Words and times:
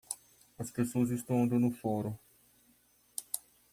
As 0.57 0.71
pessoas 0.71 1.11
estão 1.11 1.43
andando 1.43 1.69
fora. 1.69 2.17